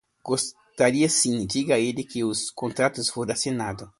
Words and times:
Gostaria 0.23 1.07
sim. 1.07 1.45
Diga 1.45 1.75
a 1.75 1.79
ele 1.79 2.03
que 2.03 2.23
os 2.23 2.49
contratos 2.49 3.07
foram 3.07 3.33
assinados. 3.33 3.87